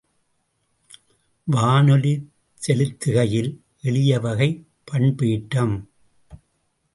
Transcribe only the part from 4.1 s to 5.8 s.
வகைப் பண்பேற்றம்.